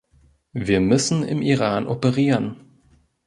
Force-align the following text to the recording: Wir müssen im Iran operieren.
Wir 0.53 0.79
müssen 0.81 1.21
im 1.21 1.43
Iran 1.43 1.85
operieren. 1.85 2.55